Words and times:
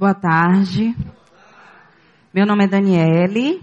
Boa 0.00 0.14
tarde. 0.14 0.96
Meu 2.32 2.46
nome 2.46 2.64
é 2.64 2.66
Daniele. 2.66 3.60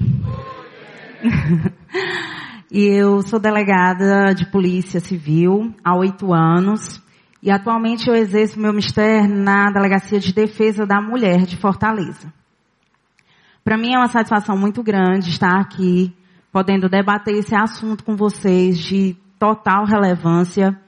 e 2.71 2.83
eu 2.83 3.23
sou 3.23 3.39
delegada 3.39 4.35
de 4.35 4.45
Polícia 4.51 4.99
Civil 4.99 5.73
há 5.83 5.97
oito 5.97 6.31
anos. 6.31 7.01
E 7.41 7.49
atualmente 7.49 8.07
eu 8.07 8.13
exerço 8.13 8.59
meu 8.59 8.71
mistério 8.71 9.27
na 9.27 9.71
Delegacia 9.71 10.19
de 10.19 10.31
Defesa 10.31 10.85
da 10.85 11.01
Mulher 11.01 11.41
de 11.47 11.57
Fortaleza. 11.57 12.31
Para 13.63 13.75
mim 13.75 13.95
é 13.95 13.97
uma 13.97 14.07
satisfação 14.07 14.55
muito 14.55 14.83
grande 14.83 15.31
estar 15.31 15.59
aqui, 15.59 16.15
podendo 16.51 16.87
debater 16.87 17.33
esse 17.33 17.55
assunto 17.55 18.03
com 18.03 18.15
vocês 18.15 18.77
de 18.77 19.17
total 19.39 19.85
relevância, 19.85 20.79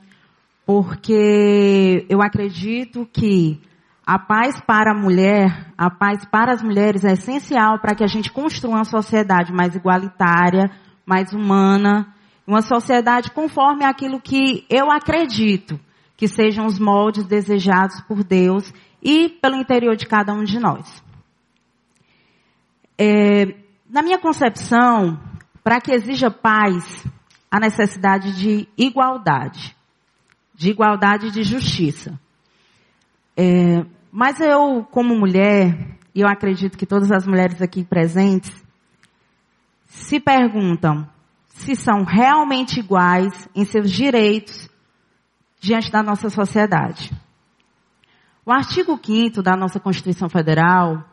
porque 0.64 2.06
eu 2.08 2.22
acredito 2.22 3.10
que 3.12 3.68
a 4.10 4.18
paz 4.18 4.60
para 4.62 4.92
a 4.92 5.00
mulher, 5.00 5.72
a 5.78 5.88
paz 5.88 6.26
para 6.26 6.52
as 6.52 6.64
mulheres 6.64 7.06
é 7.06 7.12
essencial 7.12 7.78
para 7.78 7.94
que 7.94 8.04
a 8.04 8.08
gente 8.08 8.32
construa 8.32 8.78
uma 8.78 8.84
sociedade 8.84 9.54
mais 9.54 9.76
igualitária, 9.76 10.72
mais 11.06 11.32
humana, 11.32 12.12
uma 12.48 12.64
sociedade 12.64 13.30
conforme 13.30 13.86
aquilo 13.86 14.20
que 14.20 14.66
eu 14.68 14.90
acredito 14.90 15.80
que 16.18 16.28
sejam 16.28 16.66
os 16.66 16.80
moldes 16.80 17.24
desejados 17.28 18.02
por 18.08 18.24
Deus 18.24 18.74
e 19.00 19.30
pelo 19.30 19.58
interior 19.58 19.96
de 19.96 20.08
cada 20.08 20.34
um 20.34 20.44
de 20.44 20.60
nós. 20.60 21.04
É, 22.98 23.46
na 23.88 24.02
minha 24.02 24.18
concepção, 24.18 25.20
para 25.64 25.80
que 25.80 25.92
exija 25.92 26.32
paz, 26.32 27.06
a 27.52 27.60
necessidade 27.60 28.36
de 28.36 28.68
igualdade, 28.76 29.78
de 30.56 30.72
igualdade 30.72 31.28
e 31.28 31.32
de 31.32 31.44
justiça. 31.44 32.20
É, 33.38 33.86
mas 34.12 34.40
eu, 34.40 34.84
como 34.92 35.16
mulher, 35.16 35.98
e 36.14 36.22
eu 36.22 36.28
acredito 36.28 36.78
que 36.78 36.86
todas 36.86 37.12
as 37.12 37.28
mulheres 37.28 37.62
aqui 37.62 37.84
presentes, 37.84 38.52
se 39.86 40.20
perguntam 40.20 41.08
se 41.48 41.76
são 41.76 42.04
realmente 42.04 42.80
iguais 42.80 43.50
em 43.54 43.66
seus 43.66 43.92
direitos 43.92 44.70
diante 45.60 45.92
da 45.92 46.02
nossa 46.02 46.30
sociedade. 46.30 47.12
O 48.46 48.52
artigo 48.52 48.98
5 49.04 49.42
da 49.44 49.56
nossa 49.56 49.80
Constituição 49.80 50.30
Federal, 50.30 51.04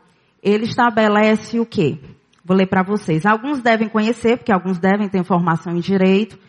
ele 0.41 0.63
estabelece 0.63 1.59
o 1.59 1.65
quê? 1.65 1.99
Vou 2.43 2.55
ler 2.55 2.67
para 2.67 2.81
vocês. 2.81 3.25
Alguns 3.25 3.61
devem 3.61 3.89
conhecer, 3.89 4.37
porque 4.37 4.53
alguns 4.53 4.79
devem 4.79 5.09
ter 5.09 5.23
formação 5.23 5.75
em 5.75 5.81
direito, 5.81 6.39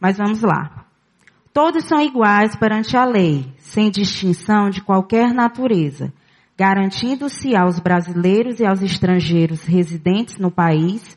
mas 0.00 0.16
vamos 0.18 0.42
lá. 0.42 0.85
Todos 1.56 1.86
são 1.86 2.02
iguais 2.02 2.54
perante 2.54 2.98
a 2.98 3.06
lei, 3.06 3.50
sem 3.56 3.90
distinção 3.90 4.68
de 4.68 4.82
qualquer 4.82 5.32
natureza, 5.32 6.12
garantindo-se 6.54 7.56
aos 7.56 7.78
brasileiros 7.78 8.60
e 8.60 8.66
aos 8.66 8.82
estrangeiros 8.82 9.62
residentes 9.62 10.36
no 10.36 10.50
país 10.50 11.16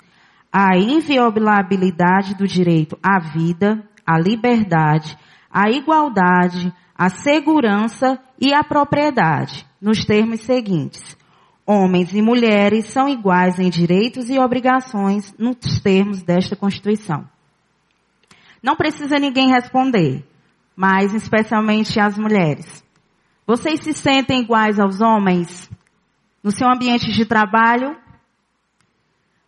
a 0.50 0.78
inviolabilidade 0.78 2.36
do 2.36 2.48
direito 2.48 2.98
à 3.04 3.20
vida, 3.20 3.84
à 4.08 4.18
liberdade, 4.18 5.18
à 5.52 5.70
igualdade, 5.70 6.74
à 6.98 7.10
segurança 7.10 8.18
e 8.40 8.54
à 8.54 8.64
propriedade, 8.64 9.66
nos 9.82 10.06
termos 10.06 10.40
seguintes. 10.40 11.18
Homens 11.66 12.14
e 12.14 12.22
mulheres 12.22 12.86
são 12.86 13.10
iguais 13.10 13.60
em 13.60 13.70
direitos 13.70 14.30
e 14.30 14.40
obrigações 14.40 15.36
nos 15.38 15.82
termos 15.82 16.24
desta 16.24 16.56
Constituição. 16.56 17.28
Não 18.64 18.78
precisa 18.78 19.18
ninguém 19.20 19.50
responder, 19.50 20.29
mas 20.80 21.14
especialmente 21.14 22.00
as 22.00 22.18
mulheres. 22.18 22.86
Vocês 23.46 23.82
se 23.82 23.92
sentem 23.92 24.40
iguais 24.40 24.80
aos 24.80 25.02
homens 25.02 25.70
no 26.42 26.52
seu 26.52 26.70
ambiente 26.70 27.12
de 27.12 27.26
trabalho? 27.26 27.98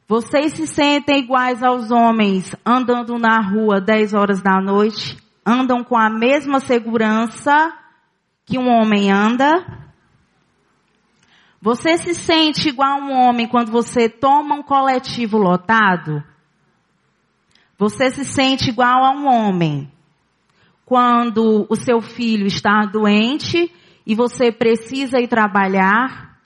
Vocês 0.09 0.51
se 0.51 0.67
sentem 0.67 1.19
iguais 1.19 1.63
aos 1.63 1.89
homens 1.89 2.53
andando 2.65 3.17
na 3.17 3.39
rua 3.39 3.79
10 3.79 4.13
horas 4.13 4.41
da 4.41 4.59
noite? 4.59 5.17
Andam 5.45 5.85
com 5.85 5.95
a 5.95 6.09
mesma 6.09 6.59
segurança 6.59 7.77
que 8.45 8.57
um 8.59 8.67
homem 8.67 9.09
anda? 9.09 9.87
Você 11.61 11.97
se 11.97 12.13
sente 12.13 12.67
igual 12.67 12.99
a 12.99 13.05
um 13.05 13.13
homem 13.13 13.47
quando 13.47 13.71
você 13.71 14.09
toma 14.09 14.55
um 14.55 14.63
coletivo 14.63 15.37
lotado? 15.37 16.21
Você 17.77 18.11
se 18.11 18.25
sente 18.25 18.69
igual 18.69 19.05
a 19.05 19.11
um 19.11 19.27
homem 19.27 19.89
quando 20.91 21.65
o 21.69 21.75
seu 21.77 22.01
filho 22.01 22.45
está 22.45 22.81
doente 22.81 23.73
e 24.05 24.13
você 24.13 24.51
precisa 24.51 25.21
ir 25.21 25.29
trabalhar. 25.29 26.37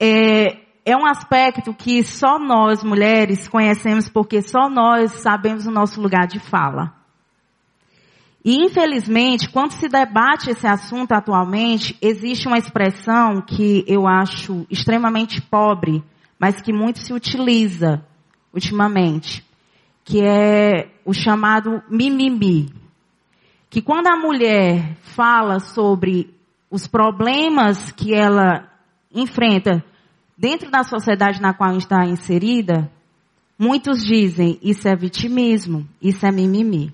É, 0.00 0.62
é 0.82 0.96
um 0.96 1.04
aspecto 1.04 1.74
que 1.74 2.02
só 2.02 2.38
nós 2.38 2.82
mulheres 2.82 3.48
conhecemos 3.48 4.08
porque 4.08 4.40
só 4.40 4.70
nós 4.70 5.12
sabemos 5.12 5.66
o 5.66 5.70
nosso 5.70 6.00
lugar 6.00 6.26
de 6.26 6.40
fala. 6.40 6.94
E 8.42 8.56
infelizmente, 8.64 9.50
quando 9.50 9.72
se 9.72 9.90
debate 9.90 10.48
esse 10.48 10.66
assunto 10.66 11.12
atualmente, 11.12 11.98
existe 12.00 12.48
uma 12.48 12.56
expressão 12.56 13.42
que 13.42 13.84
eu 13.86 14.08
acho 14.08 14.66
extremamente 14.70 15.42
pobre, 15.42 16.02
mas 16.38 16.62
que 16.62 16.72
muito 16.72 16.98
se 17.00 17.12
utiliza, 17.12 18.02
ultimamente, 18.54 19.44
que 20.04 20.22
é 20.22 20.90
o 21.04 21.12
chamado 21.12 21.82
mimimi. 21.88 22.72
Que 23.70 23.80
quando 23.80 24.08
a 24.08 24.16
mulher 24.16 24.96
fala 25.00 25.58
sobre 25.58 26.34
os 26.70 26.86
problemas 26.86 27.90
que 27.92 28.14
ela 28.14 28.70
enfrenta 29.14 29.84
dentro 30.36 30.70
da 30.70 30.82
sociedade 30.82 31.40
na 31.40 31.54
qual 31.54 31.76
está 31.76 32.04
inserida, 32.04 32.90
muitos 33.58 34.04
dizem 34.04 34.58
isso 34.62 34.88
é 34.88 34.96
vitimismo, 34.96 35.86
isso 36.00 36.26
é 36.26 36.32
mimimi. 36.32 36.92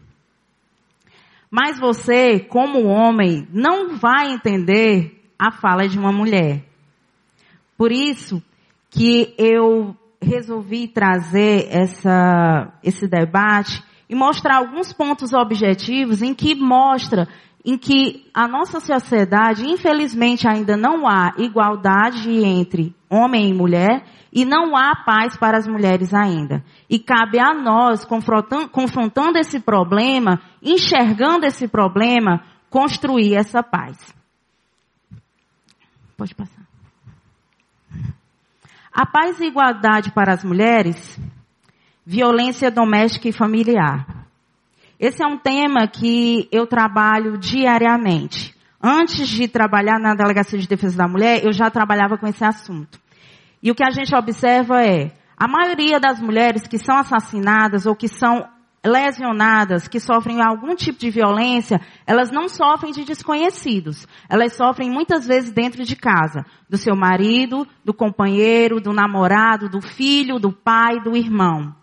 Mas 1.50 1.78
você, 1.78 2.40
como 2.40 2.86
homem, 2.86 3.48
não 3.50 3.96
vai 3.96 4.32
entender 4.32 5.18
a 5.38 5.50
fala 5.50 5.88
de 5.88 5.98
uma 5.98 6.12
mulher. 6.12 6.62
Por 7.76 7.90
isso 7.90 8.42
que 8.90 9.34
eu 9.38 9.96
resolvi 10.20 10.88
trazer 10.88 11.68
essa, 11.70 12.72
esse 12.82 13.06
debate 13.06 13.82
e 14.08 14.14
mostrar 14.14 14.56
alguns 14.56 14.92
pontos 14.92 15.32
objetivos 15.32 16.22
em 16.22 16.34
que 16.34 16.54
mostra 16.54 17.28
em 17.64 17.76
que 17.76 18.26
a 18.32 18.48
nossa 18.48 18.80
sociedade, 18.80 19.68
infelizmente, 19.68 20.48
ainda 20.48 20.76
não 20.76 21.06
há 21.06 21.34
igualdade 21.36 22.30
entre 22.30 22.94
homem 23.10 23.50
e 23.50 23.54
mulher 23.54 24.04
e 24.32 24.44
não 24.44 24.76
há 24.76 24.94
paz 25.04 25.36
para 25.36 25.58
as 25.58 25.66
mulheres 25.66 26.14
ainda. 26.14 26.64
E 26.88 26.98
cabe 26.98 27.38
a 27.38 27.52
nós, 27.52 28.04
confrontando, 28.04 28.68
confrontando 28.68 29.38
esse 29.38 29.60
problema, 29.60 30.40
enxergando 30.62 31.46
esse 31.46 31.68
problema, 31.68 32.42
construir 32.70 33.34
essa 33.34 33.62
paz. 33.62 34.14
Pode 36.16 36.34
passar. 36.34 36.57
A 38.98 39.06
paz 39.06 39.38
e 39.38 39.44
igualdade 39.44 40.10
para 40.10 40.32
as 40.32 40.42
mulheres, 40.42 41.16
violência 42.04 42.68
doméstica 42.68 43.28
e 43.28 43.32
familiar. 43.32 44.26
Esse 44.98 45.22
é 45.22 45.26
um 45.28 45.38
tema 45.38 45.86
que 45.86 46.48
eu 46.50 46.66
trabalho 46.66 47.38
diariamente. 47.38 48.52
Antes 48.82 49.28
de 49.28 49.46
trabalhar 49.46 50.00
na 50.00 50.16
Delegacia 50.16 50.58
de 50.58 50.66
Defesa 50.66 50.96
da 50.96 51.06
Mulher, 51.06 51.44
eu 51.44 51.52
já 51.52 51.70
trabalhava 51.70 52.18
com 52.18 52.26
esse 52.26 52.44
assunto. 52.44 52.98
E 53.62 53.70
o 53.70 53.74
que 53.76 53.84
a 53.84 53.90
gente 53.90 54.12
observa 54.16 54.82
é, 54.82 55.12
a 55.36 55.46
maioria 55.46 56.00
das 56.00 56.20
mulheres 56.20 56.66
que 56.66 56.76
são 56.76 56.96
assassinadas 56.96 57.86
ou 57.86 57.94
que 57.94 58.08
são 58.08 58.48
lesionadas, 58.84 59.88
que 59.88 59.98
sofrem 60.00 60.40
algum 60.40 60.74
tipo 60.74 60.98
de 60.98 61.10
violência, 61.10 61.80
elas 62.06 62.30
não 62.30 62.48
sofrem 62.48 62.92
de 62.92 63.04
desconhecidos. 63.04 64.06
Elas 64.28 64.54
sofrem 64.54 64.90
muitas 64.90 65.26
vezes 65.26 65.50
dentro 65.50 65.84
de 65.84 65.96
casa, 65.96 66.44
do 66.68 66.76
seu 66.76 66.94
marido, 66.94 67.66
do 67.84 67.92
companheiro, 67.92 68.80
do 68.80 68.92
namorado, 68.92 69.68
do 69.68 69.80
filho, 69.80 70.38
do 70.38 70.52
pai, 70.52 71.00
do 71.02 71.16
irmão. 71.16 71.74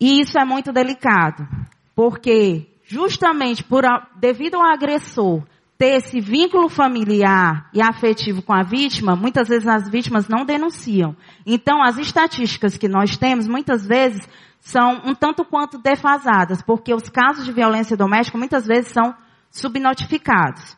E 0.00 0.20
isso 0.20 0.38
é 0.38 0.44
muito 0.44 0.72
delicado, 0.72 1.46
porque 1.94 2.68
justamente 2.84 3.62
por 3.62 3.84
devido 4.16 4.56
ao 4.56 4.72
agressor 4.72 5.42
ter 5.78 5.96
esse 5.96 6.20
vínculo 6.20 6.68
familiar 6.68 7.68
e 7.72 7.82
afetivo 7.82 8.40
com 8.40 8.52
a 8.52 8.62
vítima, 8.62 9.16
muitas 9.16 9.48
vezes 9.48 9.66
as 9.66 9.90
vítimas 9.90 10.28
não 10.28 10.44
denunciam. 10.44 11.16
Então, 11.44 11.82
as 11.82 11.98
estatísticas 11.98 12.76
que 12.76 12.86
nós 12.86 13.16
temos, 13.16 13.48
muitas 13.48 13.84
vezes, 13.84 14.20
são 14.62 15.02
um 15.04 15.14
tanto 15.14 15.44
quanto 15.44 15.76
defasadas, 15.76 16.62
porque 16.62 16.94
os 16.94 17.10
casos 17.10 17.44
de 17.44 17.52
violência 17.52 17.96
doméstica 17.96 18.38
muitas 18.38 18.66
vezes 18.66 18.92
são 18.92 19.14
subnotificados. 19.50 20.74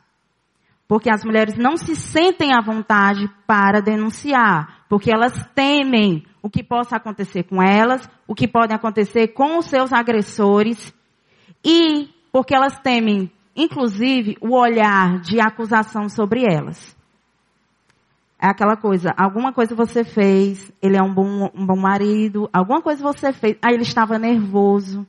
Porque 0.88 1.08
as 1.08 1.24
mulheres 1.24 1.56
não 1.56 1.76
se 1.76 1.94
sentem 1.94 2.52
à 2.52 2.60
vontade 2.60 3.30
para 3.46 3.80
denunciar, 3.80 4.84
porque 4.88 5.12
elas 5.12 5.32
temem 5.54 6.26
o 6.42 6.50
que 6.50 6.64
possa 6.64 6.96
acontecer 6.96 7.44
com 7.44 7.62
elas, 7.62 8.08
o 8.26 8.34
que 8.34 8.48
pode 8.48 8.74
acontecer 8.74 9.28
com 9.28 9.58
os 9.58 9.66
seus 9.66 9.92
agressores, 9.92 10.92
e 11.64 12.08
porque 12.32 12.54
elas 12.54 12.78
temem 12.80 13.30
inclusive, 13.56 14.36
o 14.40 14.54
olhar 14.54 15.20
de 15.20 15.40
acusação 15.40 16.08
sobre 16.08 16.42
elas. 16.44 16.94
É 18.44 18.46
aquela 18.46 18.76
coisa, 18.76 19.10
alguma 19.16 19.54
coisa 19.54 19.74
você 19.74 20.04
fez, 20.04 20.70
ele 20.82 20.98
é 20.98 21.02
um 21.02 21.14
bom, 21.14 21.50
um 21.54 21.64
bom 21.64 21.80
marido, 21.80 22.46
alguma 22.52 22.82
coisa 22.82 23.02
você 23.02 23.32
fez, 23.32 23.56
aí 23.62 23.72
ele 23.72 23.84
estava 23.84 24.18
nervoso. 24.18 25.06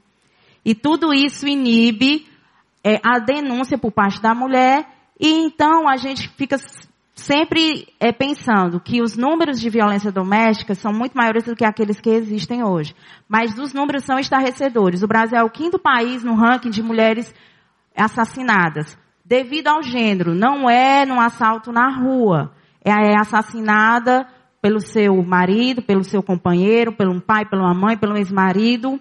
E 0.64 0.74
tudo 0.74 1.14
isso 1.14 1.46
inibe 1.46 2.26
é, 2.82 2.98
a 3.04 3.20
denúncia 3.20 3.78
por 3.78 3.92
parte 3.92 4.22
da 4.22 4.34
mulher, 4.34 4.88
e 5.20 5.28
então 5.28 5.90
a 5.90 5.98
gente 5.98 6.30
fica 6.38 6.58
sempre 7.14 7.90
é, 8.00 8.14
pensando 8.14 8.80
que 8.80 9.02
os 9.02 9.18
números 9.18 9.60
de 9.60 9.70
violência 9.70 10.14
doméstica 10.14 10.74
são 10.74 10.94
muito 10.94 11.18
maiores 11.18 11.44
do 11.44 11.58
que 11.58 11.66
aqueles 11.66 12.00
que 12.00 12.12
existem 12.12 12.64
hoje. 12.64 12.96
Mas 13.28 13.60
os 13.60 13.74
números 13.74 14.06
são 14.06 14.18
estarrecedores. 14.18 15.04
O 15.04 15.08
Brasil 15.10 15.38
é 15.38 15.44
o 15.44 15.50
quinto 15.50 15.78
país 15.78 16.24
no 16.24 16.36
ranking 16.36 16.70
de 16.70 16.82
mulheres 16.82 17.36
assassinadas. 17.98 18.98
Devido 19.26 19.68
ao 19.68 19.84
gênero, 19.84 20.34
não 20.34 20.70
é 20.70 21.06
num 21.06 21.20
assalto 21.20 21.74
na 21.74 21.90
rua. 21.90 22.54
É 22.86 23.20
assassinada 23.20 24.28
pelo 24.62 24.80
seu 24.80 25.22
marido, 25.24 25.82
pelo 25.82 26.04
seu 26.04 26.24
companheiro, 26.24 26.94
pelo 26.94 27.20
pai, 27.20 27.46
pela 27.46 27.74
mãe, 27.74 27.98
pelo 27.98 28.16
ex-marido. 28.16 29.00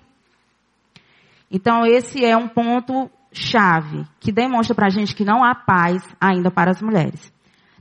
Então 1.51 1.87
esse 1.87 2.25
é 2.25 2.37
um 2.37 2.49
ponto 2.49 3.11
chave 3.33 4.07
que 4.19 4.33
demonstra 4.33 4.75
para 4.75 4.87
a 4.87 4.91
gente 4.91 5.15
que 5.15 5.25
não 5.25 5.45
há 5.45 5.55
paz 5.55 6.03
ainda 6.21 6.51
para 6.51 6.71
as 6.71 6.81
mulheres. 6.81 7.33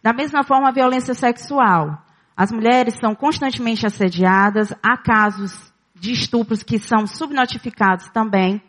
Da 0.01 0.11
mesma 0.11 0.43
forma, 0.43 0.67
a 0.67 0.73
violência 0.73 1.13
sexual. 1.13 2.03
As 2.35 2.51
mulheres 2.51 2.95
são 2.99 3.15
constantemente 3.15 3.85
assediadas, 3.85 4.73
há 4.83 4.97
casos 4.97 5.73
de 5.95 6.11
estupros 6.11 6.63
que 6.63 6.77
são 6.79 7.07
subnotificados 7.07 8.09
também, 8.09 8.61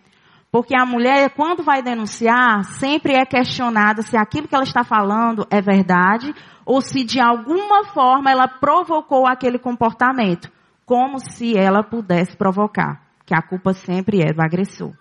porque 0.55 0.73
a 0.73 0.87
mulher, 0.87 1.31
quando 1.31 1.65
vai 1.65 1.83
denunciar, 1.83 2.63
sempre 2.79 3.13
é 3.13 3.27
questionada 3.27 4.03
se 4.03 4.17
aquilo 4.17 4.47
que 4.47 4.55
ela 4.55 4.63
está 4.63 4.85
falando 4.85 5.45
é 5.51 5.61
verdade 5.61 6.33
ou 6.65 6.81
se 6.81 7.03
de 7.03 7.21
alguma 7.21 7.87
forma 7.87 8.31
ela 8.31 8.47
provocou 8.47 9.27
aquele 9.27 9.59
comportamento, 9.59 10.49
como 10.87 11.19
se 11.19 11.59
ela 11.59 11.83
pudesse 11.83 12.37
provocar, 12.37 13.03
que 13.27 13.35
a 13.35 13.43
culpa 13.43 13.73
sempre 13.73 14.21
é 14.21 14.33
do 14.33 14.41
agressor. 14.41 14.93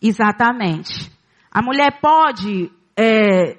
Exatamente. 0.00 1.12
A 1.50 1.60
mulher 1.60 2.00
pode 2.00 2.72
é, 2.96 3.58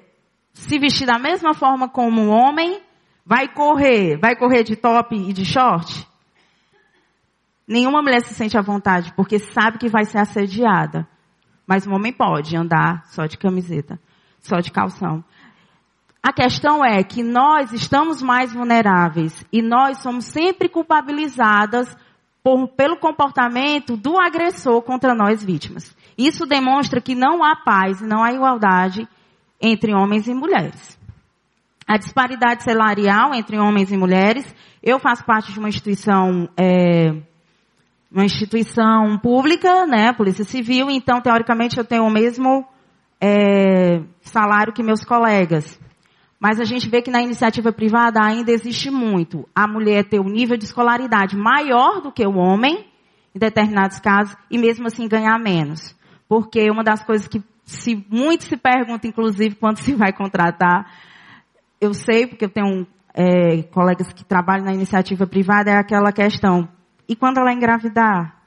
se 0.52 0.80
vestir 0.80 1.06
da 1.06 1.16
mesma 1.16 1.54
forma 1.54 1.88
como 1.88 2.20
um 2.20 2.30
homem, 2.30 2.82
vai 3.24 3.48
correr, 3.48 4.18
vai 4.18 4.36
correr 4.36 4.62
de 4.62 4.76
top 4.76 5.16
e 5.16 5.32
de 5.32 5.44
short? 5.44 6.06
Nenhuma 7.66 8.02
mulher 8.02 8.20
se 8.20 8.34
sente 8.34 8.58
à 8.58 8.60
vontade 8.60 9.12
porque 9.14 9.38
sabe 9.38 9.78
que 9.78 9.88
vai 9.88 10.04
ser 10.04 10.18
assediada. 10.18 11.08
Mas 11.66 11.86
um 11.86 11.94
homem 11.94 12.12
pode 12.12 12.54
andar 12.56 13.04
só 13.06 13.24
de 13.24 13.38
camiseta, 13.38 13.98
só 14.40 14.58
de 14.58 14.70
calção. 14.70 15.24
A 16.22 16.32
questão 16.32 16.84
é 16.84 17.02
que 17.02 17.22
nós 17.22 17.72
estamos 17.72 18.22
mais 18.22 18.52
vulneráveis 18.52 19.44
e 19.52 19.62
nós 19.62 19.98
somos 19.98 20.26
sempre 20.26 20.68
culpabilizadas 20.68 21.94
por, 22.42 22.68
pelo 22.68 22.98
comportamento 22.98 23.96
do 23.96 24.18
agressor 24.18 24.82
contra 24.82 25.14
nós 25.14 25.42
vítimas. 25.42 25.96
Isso 26.16 26.46
demonstra 26.46 27.00
que 27.00 27.14
não 27.14 27.42
há 27.42 27.56
paz 27.56 28.00
e 28.00 28.06
não 28.06 28.22
há 28.22 28.32
igualdade 28.32 29.08
entre 29.60 29.94
homens 29.94 30.28
e 30.28 30.34
mulheres. 30.34 30.98
A 31.86 31.96
disparidade 31.98 32.62
salarial 32.62 33.34
entre 33.34 33.58
homens 33.58 33.92
e 33.92 33.96
mulheres. 33.96 34.54
Eu 34.82 34.98
faço 34.98 35.24
parte 35.24 35.52
de 35.52 35.58
uma 35.58 35.68
instituição, 35.68 36.48
é, 36.56 37.12
uma 38.10 38.24
instituição 38.24 39.18
pública, 39.18 39.86
né, 39.86 40.12
Polícia 40.12 40.44
Civil, 40.44 40.90
então 40.90 41.20
teoricamente 41.20 41.76
eu 41.76 41.84
tenho 41.84 42.04
o 42.04 42.10
mesmo 42.10 42.66
é, 43.20 44.02
salário 44.20 44.72
que 44.72 44.82
meus 44.82 45.04
colegas. 45.04 45.78
Mas 46.38 46.60
a 46.60 46.64
gente 46.64 46.88
vê 46.90 47.00
que 47.00 47.10
na 47.10 47.22
iniciativa 47.22 47.72
privada 47.72 48.20
ainda 48.22 48.52
existe 48.52 48.90
muito. 48.90 49.48
A 49.54 49.66
mulher 49.66 50.04
ter 50.04 50.20
um 50.20 50.28
nível 50.28 50.56
de 50.56 50.64
escolaridade 50.64 51.36
maior 51.36 52.02
do 52.02 52.12
que 52.12 52.26
o 52.26 52.36
homem, 52.36 52.86
em 53.34 53.38
determinados 53.38 53.98
casos, 53.98 54.36
e 54.50 54.58
mesmo 54.58 54.86
assim 54.86 55.08
ganhar 55.08 55.38
menos. 55.38 55.96
Porque 56.28 56.70
uma 56.70 56.84
das 56.84 57.02
coisas 57.02 57.26
que 57.26 57.42
se, 57.64 58.04
muito 58.10 58.44
se 58.44 58.56
pergunta, 58.56 59.06
inclusive, 59.06 59.54
quando 59.54 59.78
se 59.78 59.94
vai 59.94 60.12
contratar, 60.12 60.86
eu 61.80 61.94
sei, 61.94 62.26
porque 62.26 62.44
eu 62.44 62.50
tenho 62.50 62.86
é, 63.14 63.62
colegas 63.64 64.12
que 64.12 64.24
trabalham 64.24 64.64
na 64.64 64.74
iniciativa 64.74 65.26
privada, 65.26 65.70
é 65.70 65.76
aquela 65.76 66.12
questão. 66.12 66.68
E 67.08 67.14
quando 67.14 67.38
ela 67.38 67.52
engravidar? 67.52 68.40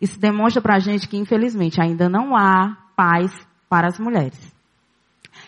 Isso 0.00 0.18
demonstra 0.18 0.62
para 0.62 0.76
a 0.76 0.78
gente 0.78 1.08
que, 1.08 1.16
infelizmente, 1.16 1.80
ainda 1.80 2.08
não 2.08 2.36
há 2.36 2.76
paz 2.96 3.32
para 3.68 3.88
as 3.88 3.98
mulheres. 3.98 4.54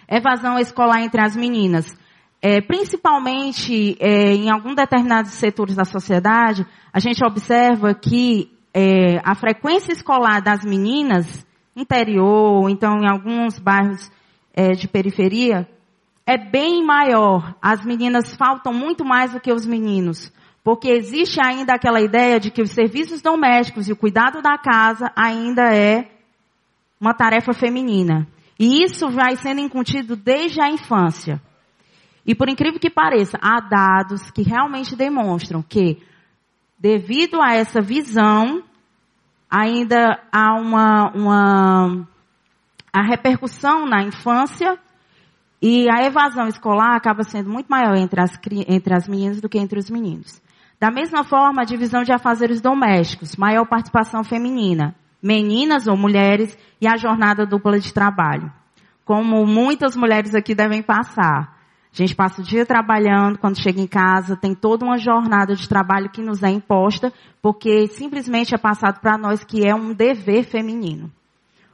Evasão 0.09 0.59
escolar 0.59 1.01
entre 1.03 1.21
as 1.21 1.37
meninas. 1.37 1.97
É, 2.41 2.61
principalmente 2.61 3.97
é, 3.99 4.35
em 4.35 4.51
alguns 4.51 4.77
determinados 4.77 5.33
setores 5.33 5.75
da 5.75 5.85
sociedade, 5.85 6.67
a 6.93 7.01
gente 7.01 7.25
observa 7.25 7.95
que 7.95 8.53
é, 8.73 9.19
a 9.25 9.35
frequência 9.35 9.93
escolar 9.93 10.43
das 10.43 10.65
meninas, 10.65 11.47
interior, 11.75 12.69
então 12.69 12.99
em 13.01 13.09
alguns 13.09 13.59
bairros 13.59 14.11
é, 14.55 14.73
de 14.73 14.87
periferia, 14.87 15.69
é 16.27 16.37
bem 16.37 16.85
maior. 16.85 17.55
As 17.63 17.85
meninas 17.85 18.35
faltam 18.35 18.73
muito 18.73 19.05
mais 19.05 19.33
do 19.33 19.41
que 19.41 19.53
os 19.53 19.65
meninos. 19.65 20.33
Porque 20.65 20.91
existe 20.91 21.41
ainda 21.41 21.75
aquela 21.75 22.01
ideia 22.01 22.41
de 22.41 22.51
que 22.51 22.61
os 22.61 22.73
serviços 22.73 23.23
domésticos 23.23 23.89
e 23.89 23.93
o 23.93 23.97
cuidado 23.97 24.43
da 24.43 24.59
casa 24.59 25.13
ainda 25.15 25.73
é 25.73 26.11
uma 27.01 27.15
tarefa 27.15 27.53
feminina. 27.53 28.27
E 28.59 28.83
isso 28.83 29.09
vai 29.09 29.37
sendo 29.37 29.61
incutido 29.61 30.17
desde 30.17 30.61
a 30.61 30.69
infância. 30.69 31.41
E 32.27 32.35
por 32.35 32.49
incrível 32.49 32.81
que 32.81 32.91
pareça, 32.91 33.39
há 33.41 33.61
dados 33.61 34.29
que 34.33 34.43
realmente 34.43 34.97
demonstram 34.97 35.63
que 35.63 36.03
devido 36.77 37.41
a 37.41 37.55
essa 37.55 37.81
visão, 37.81 38.65
ainda 39.49 40.21
há 40.33 40.55
uma, 40.55 41.13
uma 41.15 42.09
a 42.93 43.03
repercussão 43.03 43.87
na 43.87 44.03
infância 44.03 44.77
e 45.61 45.89
a 45.91 46.05
evasão 46.05 46.47
escolar 46.47 46.95
acaba 46.97 47.23
sendo 47.23 47.51
muito 47.51 47.69
maior 47.69 47.97
entre 47.97 48.21
as, 48.21 48.39
entre 48.69 48.95
as 48.95 49.09
meninas 49.09 49.41
do 49.41 49.49
que 49.49 49.59
entre 49.59 49.79
os 49.79 49.91
meninos. 49.91 50.41
Da 50.79 50.91
mesma 50.91 51.25
forma, 51.25 51.63
a 51.63 51.65
divisão 51.65 52.03
de 52.03 52.13
afazeres 52.13 52.61
domésticos, 52.61 53.37
maior 53.37 53.67
participação 53.67 54.23
feminina, 54.23 54.95
meninas 55.23 55.87
ou 55.87 55.97
mulheres 55.97 56.57
e 56.81 56.87
a 56.87 56.97
jornada 56.97 57.47
dupla 57.47 57.79
de 57.79 57.93
trabalho. 57.93 58.53
Como 59.05 59.47
muitas 59.47 59.97
mulheres 59.97 60.35
aqui 60.35 60.55
devem 60.55 60.83
passar. 60.83 61.57
A 61.93 61.97
gente 61.97 62.15
passa 62.15 62.43
o 62.43 62.45
dia 62.45 62.67
trabalhando, 62.67 63.39
quando 63.39 63.59
chega 63.59 63.81
em 63.81 63.87
casa, 63.87 64.37
tem 64.37 64.55
toda 64.55 64.85
uma 64.85 64.99
jornada 64.99 65.55
de 65.55 65.67
trabalho 65.67 66.11
que 66.11 66.21
nos 66.21 66.43
é 66.43 66.51
imposta, 66.51 67.11
porque 67.41 67.87
simplesmente 67.87 68.55
é 68.55 68.59
passado 68.59 69.01
para 69.01 69.17
nós 69.17 69.43
que 69.43 69.67
é 69.67 69.75
um 69.75 69.95
dever 69.95 70.45
feminino. 70.45 71.11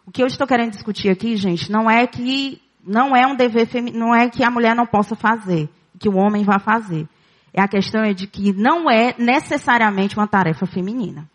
O 0.06 0.12
que 0.12 0.22
eu 0.22 0.26
estou 0.26 0.46
querendo 0.46 0.70
discutir 0.70 1.10
aqui, 1.10 1.34
gente, 1.34 1.72
não 1.72 1.90
é 1.90 2.06
que 2.06 2.62
não 2.84 3.14
é 3.16 3.26
um 3.26 3.36
dever 3.36 3.66
feminino, 3.66 4.06
não 4.06 4.14
é 4.14 4.28
que 4.28 4.44
a 4.44 4.50
mulher 4.50 4.74
não 4.74 4.86
possa 4.86 5.14
fazer, 5.14 5.68
que 5.98 6.08
o 6.08 6.16
homem 6.16 6.44
vá 6.44 6.58
fazer. 6.58 7.08
É 7.52 7.60
a 7.60 7.68
questão 7.68 8.02
é 8.02 8.12
de 8.12 8.26
que 8.26 8.52
não 8.52 8.90
é 8.90 9.14
necessariamente 9.18 10.16
uma 10.16 10.26
tarefa 10.26 10.66
feminina. 10.66 11.28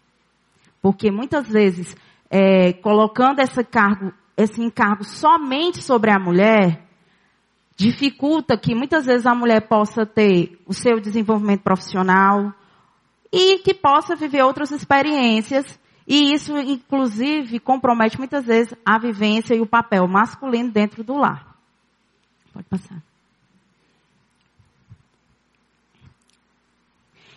Porque 0.81 1.11
muitas 1.11 1.47
vezes, 1.47 1.95
é, 2.29 2.73
colocando 2.73 3.39
esse 3.39 3.63
cargo, 3.63 4.11
esse 4.35 4.61
encargo 4.61 5.03
somente 5.03 5.81
sobre 5.81 6.11
a 6.11 6.19
mulher, 6.19 6.83
dificulta 7.75 8.57
que 8.57 8.73
muitas 8.73 9.05
vezes 9.05 9.25
a 9.25 9.35
mulher 9.35 9.67
possa 9.67 10.05
ter 10.05 10.59
o 10.65 10.73
seu 10.73 10.99
desenvolvimento 10.99 11.61
profissional 11.61 12.51
e 13.31 13.59
que 13.59 13.73
possa 13.73 14.15
viver 14.15 14.43
outras 14.43 14.71
experiências. 14.71 15.79
E 16.07 16.33
isso, 16.33 16.57
inclusive, 16.57 17.59
compromete 17.59 18.17
muitas 18.17 18.45
vezes 18.45 18.73
a 18.85 18.97
vivência 18.97 19.53
e 19.53 19.59
o 19.59 19.67
papel 19.67 20.07
masculino 20.07 20.71
dentro 20.71 21.03
do 21.03 21.17
lar. 21.17 21.53
Pode 22.53 22.65
passar. 22.69 23.03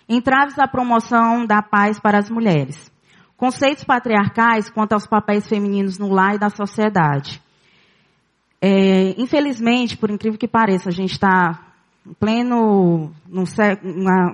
Entraves 0.08 0.58
à 0.58 0.68
promoção 0.68 1.44
da 1.44 1.60
paz 1.60 1.98
para 1.98 2.18
as 2.18 2.30
mulheres. 2.30 2.92
Conceitos 3.36 3.82
patriarcais 3.82 4.70
quanto 4.70 4.92
aos 4.92 5.06
papéis 5.06 5.48
femininos 5.48 5.98
no 5.98 6.08
lar 6.08 6.36
e 6.36 6.38
da 6.38 6.48
sociedade. 6.48 7.42
É, 8.60 9.20
infelizmente, 9.20 9.96
por 9.96 10.10
incrível 10.10 10.38
que 10.38 10.46
pareça, 10.46 10.90
a 10.90 10.92
gente 10.92 11.12
está 11.12 11.69
pleno, 12.18 13.12
no, 13.28 13.44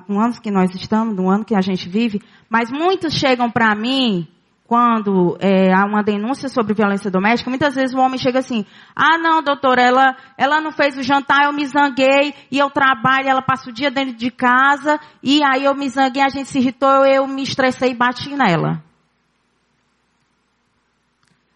no 0.09 0.21
ano 0.21 0.41
que 0.41 0.51
nós 0.51 0.75
estamos, 0.75 1.17
no 1.17 1.31
ano 1.31 1.45
que 1.45 1.55
a 1.55 1.61
gente 1.61 1.89
vive, 1.89 2.23
mas 2.49 2.71
muitos 2.71 3.15
chegam 3.15 3.51
para 3.51 3.75
mim 3.75 4.27
quando 4.67 5.37
é, 5.41 5.73
há 5.73 5.85
uma 5.85 6.03
denúncia 6.03 6.49
sobre 6.49 6.75
violência 6.75 7.11
doméstica, 7.11 7.49
muitas 7.49 7.75
vezes 7.75 7.95
o 7.95 8.01
homem 8.01 8.19
chega 8.19 8.41
assim, 8.41 8.67
ah 8.97 9.17
não, 9.17 9.41
doutora, 9.41 9.81
ela, 9.81 10.17
ela 10.37 10.61
não 10.61 10.73
fez 10.73 10.99
o 10.99 11.03
jantar, 11.03 11.45
eu 11.45 11.53
me 11.53 11.65
zanguei, 11.67 12.35
e 12.51 12.59
eu 12.59 12.69
trabalho, 12.69 13.29
ela 13.29 13.43
passa 13.43 13.71
o 13.71 13.73
dia 13.73 13.91
dentro 13.91 14.15
de 14.15 14.31
casa, 14.31 14.99
e 15.23 15.41
aí 15.45 15.65
eu 15.65 15.75
me 15.75 15.89
zanguei, 15.89 16.23
a 16.23 16.29
gente 16.29 16.49
se 16.49 16.59
irritou, 16.59 17.07
eu 17.07 17.27
me 17.29 17.43
estressei 17.43 17.93
e 17.93 17.95
bati 17.95 18.35
nela. 18.35 18.83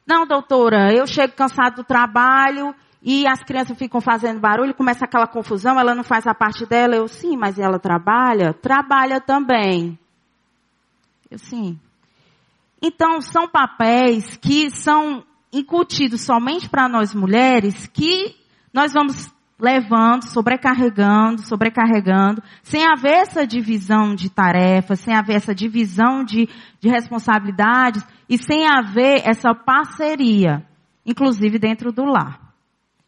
Não, 0.06 0.26
doutora, 0.26 0.92
eu 0.92 1.06
chego 1.06 1.34
cansado 1.34 1.76
do 1.76 1.84
trabalho, 1.84 2.74
e 3.02 3.26
as 3.26 3.42
crianças 3.42 3.78
ficam 3.78 4.00
fazendo 4.00 4.40
barulho, 4.40 4.74
começa 4.74 5.04
aquela 5.04 5.26
confusão, 5.26 5.80
ela 5.80 5.94
não 5.94 6.04
faz 6.04 6.26
a 6.26 6.34
parte 6.34 6.66
dela, 6.66 6.96
eu 6.96 7.08
sim, 7.08 7.36
mas 7.36 7.58
ela 7.58 7.78
trabalha? 7.78 8.52
Trabalha 8.52 9.20
também. 9.20 9.98
Eu 11.30 11.38
sim. 11.38 11.78
Então, 12.82 13.20
são 13.20 13.48
papéis 13.48 14.36
que 14.36 14.70
são 14.70 15.24
incutidos 15.52 16.20
somente 16.22 16.68
para 16.68 16.88
nós 16.88 17.14
mulheres 17.14 17.86
que 17.86 18.36
nós 18.72 18.92
vamos 18.92 19.32
levando, 19.58 20.24
sobrecarregando, 20.24 21.42
sobrecarregando, 21.42 22.42
sem 22.62 22.86
haver 22.86 23.18
essa 23.18 23.46
divisão 23.46 24.14
de 24.14 24.30
tarefas, 24.30 25.00
sem 25.00 25.14
haver 25.14 25.36
essa 25.36 25.54
divisão 25.54 26.24
de, 26.24 26.48
de 26.80 26.88
responsabilidades 26.88 28.02
e 28.28 28.38
sem 28.38 28.66
haver 28.66 29.22
essa 29.24 29.54
parceria, 29.54 30.64
inclusive 31.04 31.58
dentro 31.58 31.92
do 31.92 32.04
lar. 32.04 32.49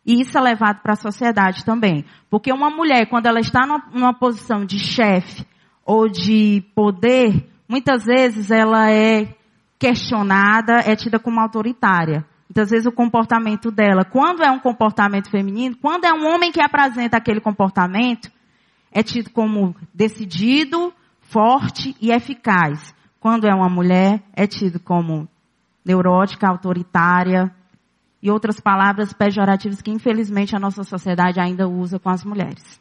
E 0.05 0.21
isso 0.21 0.37
é 0.37 0.41
levado 0.41 0.81
para 0.83 0.95
a 0.95 0.97
sociedade 0.97 1.65
também. 1.65 2.05
Porque 2.29 2.53
uma 2.53 2.71
mulher, 2.71 3.09
quando 3.09 3.27
ela 3.27 3.41
está 3.41 3.61
numa, 3.67 4.13
posição 4.13 4.65
de 4.65 4.79
chefe 4.79 5.47
ou 5.85 6.09
de 6.09 6.63
poder, 6.75 7.49
muitas 7.69 8.05
vezes 8.05 8.51
ela 8.51 8.91
é 8.91 9.35
questionada, 9.79 10.81
é 10.85 10.97
tida 10.97 11.19
como 11.19 11.41
autoritária. 11.41 12.25
Muitas 12.49 12.71
vezes 12.71 12.87
o 12.87 12.93
comportamento 12.93 13.71
dela, 13.71 14.05
quando 14.05 14.43
é 14.43 14.51
um 14.51 14.59
comportamento 14.59 15.31
feminino, 15.31 15.77
quando 15.81 16.05
é 16.05 16.13
um 16.13 16.27
homem 16.27 16.53
que 16.53 16.61
apresenta 16.61 17.17
aquele 17.17 17.41
comportamento, 17.41 18.31
é 18.91 19.03
tido 19.03 19.31
como 19.31 19.75
decidido, 19.95 20.93
forte 21.21 21.97
e 22.01 22.11
eficaz. 22.11 22.95
Quando 23.19 23.47
é 23.47 23.55
uma 23.55 23.71
mulher, 23.71 24.23
é 24.35 24.47
tido 24.47 24.79
como 24.81 25.29
neurótica, 25.85 26.49
autoritária 26.49 27.51
e 28.23 28.31
outras 28.31 28.61
palavras 28.61 29.13
pejorativas 29.13 29.83
que 29.83 29.91
infelizmente 29.91 30.55
a 30.55 30.61
nossa 30.61 30.85
sociedade 30.85 31.41
ainda 31.41 31.69
usa 31.69 31.99
com 31.99 32.09
as 32.09 32.25
mulheres 32.25 32.81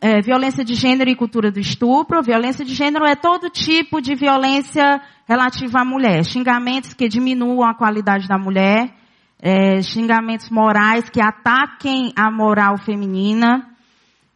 é, 0.00 0.20
violência 0.20 0.64
de 0.64 0.74
gênero 0.74 1.10
e 1.10 1.16
cultura 1.16 1.50
do 1.50 1.58
estupro. 1.58 2.22
Violência 2.22 2.64
de 2.64 2.74
gênero 2.74 3.04
é 3.04 3.14
todo 3.16 3.50
tipo 3.50 4.00
de 4.00 4.14
violência 4.14 5.00
relativa 5.26 5.80
à 5.80 5.84
mulher. 5.84 6.24
Xingamentos 6.24 6.94
que 6.94 7.08
diminuam 7.08 7.68
a 7.68 7.74
qualidade 7.74 8.28
da 8.28 8.38
mulher. 8.38 8.92
É, 9.40 9.82
xingamentos 9.82 10.50
morais 10.50 11.08
que 11.10 11.20
ataquem 11.20 12.12
a 12.16 12.30
moral 12.30 12.76
feminina. 12.78 13.66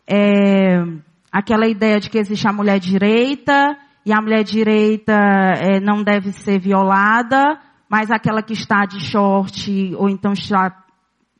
É, 0.09 0.83
aquela 1.31 1.69
ideia 1.69 2.01
de 2.01 2.11
que 2.11 2.19
existe 2.19 2.49
a 2.49 2.53
mulher 2.53 2.81
direita 2.81 3.77
e 4.05 4.13
a 4.13 4.21
mulher 4.21 4.43
direita 4.43 5.13
é, 5.13 5.81
não 5.81 6.03
deve 6.03 6.33
ser 6.33 6.61
violada, 6.61 7.59
mas 7.89 8.11
aquela 8.11 8.43
que 8.43 8.53
está 8.53 8.85
de 8.85 9.01
short 9.01 9.95
ou 9.97 10.09
então 10.09 10.33
está 10.33 10.85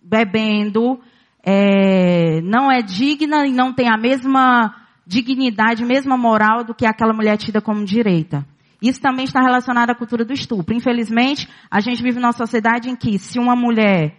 bebendo 0.03 1.01
é, 1.43 2.41
não 2.43 2.71
é 2.71 2.83
digna 2.83 3.47
e 3.47 3.53
não 3.53 3.73
tem 3.73 3.89
a 3.89 3.97
mesma 3.97 4.75
dignidade, 5.07 5.85
mesma 5.85 6.17
moral 6.17 6.65
do 6.65 6.75
que 6.75 6.85
aquela 6.85 7.13
mulher 7.13 7.37
tida 7.37 7.61
como 7.61 7.85
direita. 7.85 8.45
Isso 8.83 9.01
também 9.01 9.25
está 9.25 9.41
relacionado 9.41 9.91
à 9.91 9.95
cultura 9.95 10.25
do 10.25 10.33
estupro. 10.33 10.75
Infelizmente, 10.75 11.49
a 11.71 11.81
gente 11.81 12.03
vive 12.03 12.19
numa 12.19 12.33
sociedade 12.33 12.91
em 12.91 12.97
que 12.97 13.19
se 13.19 13.39
uma 13.39 13.55
mulher 13.55 14.17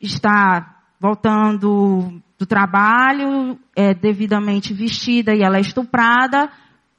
está 0.00 0.80
voltando 0.98 2.20
do 2.38 2.46
trabalho, 2.46 3.58
é 3.76 3.92
devidamente 3.92 4.72
vestida 4.72 5.34
e 5.34 5.42
ela 5.42 5.58
é 5.58 5.60
estuprada, 5.60 6.50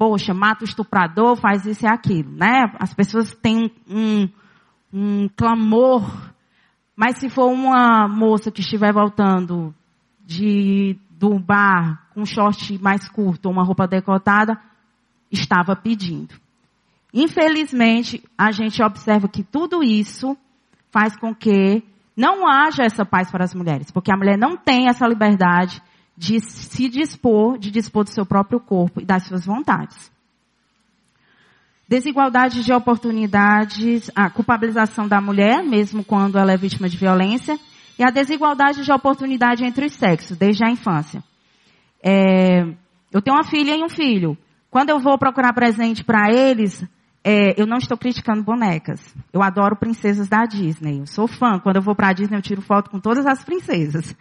poxa, 0.02 0.34
mata 0.34 0.64
o 0.64 0.68
estuprador, 0.68 1.36
faz 1.36 1.64
isso 1.68 1.86
e 1.86 1.88
aquilo, 1.88 2.32
né? 2.32 2.74
As 2.80 2.92
pessoas 2.92 3.36
têm 3.36 3.72
um, 3.88 4.28
um 4.92 5.30
clamor 5.30 6.32
mas 7.02 7.18
se 7.18 7.30
for 7.30 7.52
uma 7.52 8.08
moça 8.08 8.52
que 8.52 8.62
estiver 8.62 8.94
voltando 8.94 9.74
de 10.24 10.96
do 11.10 11.40
bar 11.40 12.08
com 12.14 12.22
um 12.22 12.26
short 12.28 12.80
mais 12.80 13.10
curto 13.10 13.48
ou 13.48 13.52
uma 13.52 13.64
roupa 13.64 13.88
decotada, 13.88 14.56
estava 15.32 15.76
pedindo. 15.76 16.36
Infelizmente, 17.12 18.24
a 18.38 18.52
gente 18.52 18.84
observa 18.84 19.28
que 19.28 19.44
tudo 19.44 19.84
isso 19.84 20.38
faz 20.92 21.18
com 21.18 21.34
que 21.34 21.84
não 22.16 22.48
haja 22.48 22.84
essa 22.84 23.04
paz 23.04 23.32
para 23.32 23.46
as 23.46 23.56
mulheres, 23.56 23.90
porque 23.90 24.14
a 24.14 24.18
mulher 24.18 24.38
não 24.38 24.56
tem 24.56 24.88
essa 24.88 25.08
liberdade 25.08 25.82
de 26.18 26.40
se 26.40 26.90
dispor, 26.90 27.58
de 27.58 27.72
dispor 27.72 28.04
do 28.04 28.10
seu 28.10 28.26
próprio 28.26 28.60
corpo 28.60 29.02
e 29.02 29.06
das 29.06 29.24
suas 29.24 29.46
vontades. 29.46 30.12
Desigualdade 31.88 32.64
de 32.64 32.72
oportunidades, 32.72 34.10
a 34.16 34.30
culpabilização 34.30 35.08
da 35.08 35.20
mulher, 35.20 35.64
mesmo 35.64 36.04
quando 36.04 36.38
ela 36.38 36.54
é 36.54 36.58
vítima 36.58 36.88
de 36.88 36.98
violência, 36.98 37.60
e 38.00 38.04
a 38.04 38.10
desigualdade 38.10 38.84
de 38.84 38.92
oportunidade 38.92 39.66
entre 39.66 39.86
os 39.86 39.94
sexos, 39.94 40.38
desde 40.38 40.64
a 40.64 40.72
infância. 40.72 41.24
É, 42.04 42.64
eu 43.12 43.22
tenho 43.22 43.36
uma 43.36 43.44
filha 43.44 43.76
e 43.76 43.84
um 43.84 43.90
filho. 43.90 44.38
Quando 44.70 44.90
eu 44.90 45.00
vou 45.00 45.18
procurar 45.18 45.54
presente 45.54 46.04
para 46.04 46.32
eles, 46.32 46.82
é, 47.24 47.62
eu 47.62 47.68
não 47.68 47.78
estou 47.78 47.98
criticando 47.98 48.42
bonecas. 48.42 49.14
Eu 49.32 49.44
adoro 49.44 49.76
princesas 49.76 50.28
da 50.28 50.46
Disney. 50.46 51.00
Eu 51.00 51.06
sou 51.06 51.28
fã. 51.28 51.60
Quando 51.60 51.76
eu 51.76 51.82
vou 51.82 51.94
para 51.94 52.10
a 52.10 52.14
Disney, 52.14 52.38
eu 52.38 52.42
tiro 52.42 52.62
foto 52.62 52.90
com 52.90 53.00
todas 53.00 53.26
as 53.26 53.44
princesas. 53.44 54.16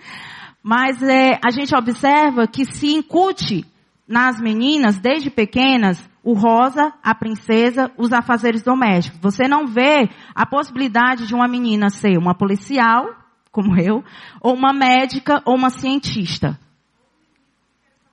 Mas 0.62 1.02
é, 1.02 1.38
a 1.44 1.50
gente 1.50 1.74
observa 1.74 2.46
que 2.46 2.64
se 2.64 2.88
incute 2.88 3.64
nas 4.06 4.40
meninas, 4.40 4.98
desde 4.98 5.30
pequenas, 5.30 6.08
o 6.22 6.34
rosa, 6.34 6.92
a 7.02 7.14
princesa, 7.14 7.90
os 7.96 8.12
afazeres 8.12 8.62
domésticos. 8.62 9.20
Você 9.20 9.48
não 9.48 9.66
vê 9.66 10.08
a 10.34 10.44
possibilidade 10.44 11.26
de 11.26 11.34
uma 11.34 11.48
menina 11.48 11.88
ser 11.88 12.18
uma 12.18 12.34
policial, 12.34 13.06
como 13.50 13.80
eu, 13.80 14.04
ou 14.40 14.54
uma 14.54 14.72
médica, 14.72 15.40
ou 15.46 15.56
uma 15.56 15.70
cientista. 15.70 16.58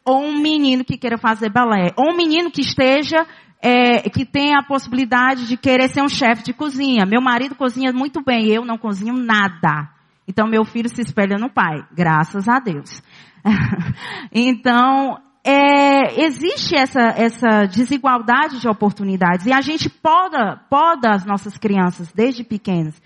Ou 0.05 0.23
um 0.23 0.39
menino 0.39 0.85
que 0.85 0.97
queira 0.97 1.17
fazer 1.17 1.49
balé. 1.49 1.91
Ou 1.97 2.13
um 2.13 2.15
menino 2.15 2.49
que 2.49 2.61
esteja, 2.61 3.25
é, 3.61 4.09
que 4.09 4.25
tenha 4.25 4.59
a 4.59 4.63
possibilidade 4.63 5.47
de 5.47 5.57
querer 5.57 5.89
ser 5.89 6.01
um 6.01 6.07
chefe 6.07 6.43
de 6.43 6.53
cozinha. 6.53 7.05
Meu 7.05 7.21
marido 7.21 7.55
cozinha 7.55 7.91
muito 7.91 8.23
bem, 8.23 8.47
eu 8.47 8.63
não 8.63 8.77
cozinho 8.77 9.13
nada. 9.13 9.96
Então 10.27 10.47
meu 10.47 10.65
filho 10.65 10.89
se 10.89 11.01
espelha 11.01 11.37
no 11.37 11.49
pai, 11.49 11.85
graças 11.91 12.47
a 12.47 12.59
Deus. 12.59 13.01
então, 14.31 15.17
é, 15.43 16.25
existe 16.25 16.75
essa, 16.75 16.99
essa 17.15 17.65
desigualdade 17.65 18.59
de 18.59 18.67
oportunidades 18.67 19.45
e 19.45 19.53
a 19.53 19.61
gente 19.61 19.89
poda, 19.89 20.57
poda 20.69 21.11
as 21.11 21.25
nossas 21.25 21.57
crianças 21.57 22.11
desde 22.11 22.43
pequenas. 22.43 23.01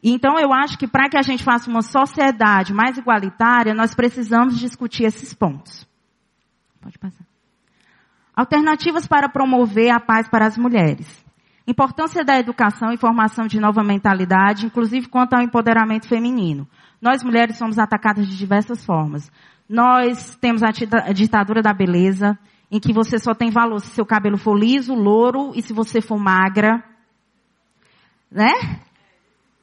Então 0.00 0.38
eu 0.38 0.52
acho 0.52 0.78
que 0.78 0.86
para 0.86 1.08
que 1.08 1.18
a 1.18 1.22
gente 1.22 1.42
faça 1.42 1.68
uma 1.68 1.82
sociedade 1.82 2.72
mais 2.72 2.96
igualitária, 2.96 3.74
nós 3.74 3.92
precisamos 3.92 4.56
discutir 4.56 5.02
esses 5.02 5.34
pontos. 5.34 5.84
Pode 6.80 6.96
passar. 6.96 7.26
Alternativas 8.36 9.08
para 9.08 9.28
promover 9.28 9.90
a 9.90 9.98
paz 9.98 10.28
para 10.28 10.46
as 10.46 10.56
mulheres. 10.56 11.25
Importância 11.66 12.24
da 12.24 12.38
educação 12.38 12.92
e 12.92 12.96
formação 12.96 13.46
de 13.46 13.58
nova 13.58 13.82
mentalidade, 13.82 14.66
inclusive 14.66 15.08
quanto 15.08 15.34
ao 15.34 15.42
empoderamento 15.42 16.06
feminino. 16.06 16.68
Nós 17.02 17.24
mulheres 17.24 17.58
somos 17.58 17.78
atacadas 17.78 18.28
de 18.28 18.36
diversas 18.36 18.84
formas. 18.84 19.30
Nós 19.68 20.36
temos 20.36 20.62
a 20.62 20.70
ditadura 21.12 21.60
da 21.60 21.72
beleza, 21.72 22.38
em 22.70 22.78
que 22.78 22.92
você 22.92 23.18
só 23.18 23.34
tem 23.34 23.50
valor 23.50 23.80
se 23.80 23.88
seu 23.88 24.06
cabelo 24.06 24.38
for 24.38 24.56
liso, 24.56 24.94
louro 24.94 25.50
e 25.54 25.62
se 25.62 25.72
você 25.72 26.00
for 26.00 26.18
magra. 26.18 26.84
Né? 28.30 28.52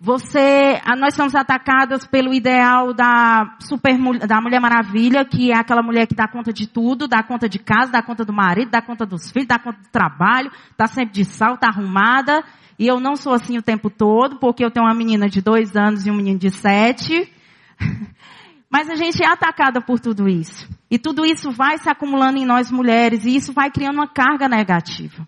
Você, 0.05 0.81
nós 1.00 1.13
somos 1.13 1.33
atacadas 1.33 2.05
pelo 2.05 2.33
ideal 2.33 2.93
da 2.93 3.55
super, 3.57 3.98
da 4.27 4.41
Mulher 4.41 4.60
Maravilha, 4.60 5.24
que 5.24 5.50
é 5.50 5.57
aquela 5.57 5.81
mulher 5.81 6.07
que 6.07 6.13
dá 6.13 6.27
conta 6.27 6.51
de 6.51 6.67
tudo, 6.67 7.07
dá 7.07 7.24
conta 7.24 7.48
de 7.48 7.57
casa, 7.57 7.89
dá 7.89 8.03
conta 8.03 8.25
do 8.25 8.33
marido, 8.33 8.69
dá 8.69 8.81
conta 8.81 9.05
dos 9.05 9.31
filhos, 9.31 9.48
dá 9.48 9.57
conta 9.57 9.79
do 9.79 9.88
trabalho, 9.88 10.51
está 10.72 10.88
sempre 10.88 11.13
de 11.13 11.24
salto, 11.24 11.62
tá 11.62 11.69
arrumada. 11.69 12.43
E 12.77 12.86
eu 12.86 13.00
não 13.00 13.15
sou 13.15 13.33
assim 13.33 13.57
o 13.57 13.62
tempo 13.62 13.89
todo, 13.89 14.39
porque 14.39 14.65
eu 14.65 14.69
tenho 14.69 14.86
uma 14.86 14.93
menina 14.93 15.29
de 15.29 15.41
dois 15.41 15.74
anos 15.74 16.05
e 16.05 16.12
um 16.12 16.15
menino 16.15 16.38
de 16.38 16.51
sete. 16.51 17.31
Mas 18.69 18.89
a 18.89 18.95
gente 18.95 19.24
é 19.24 19.27
atacada 19.27 19.79
por 19.79 20.01
tudo 20.01 20.27
isso. 20.27 20.67
E 20.91 21.00
tudo 21.00 21.25
isso 21.25 21.50
vai 21.50 21.77
se 21.77 21.89
acumulando 21.89 22.38
em 22.38 22.45
nós 22.45 22.69
mulheres 22.69 23.24
e 23.24 23.38
isso 23.38 23.53
vai 23.53 23.72
criando 23.72 24.00
uma 24.00 24.07
carga 24.10 24.50
negativa. 24.50 25.25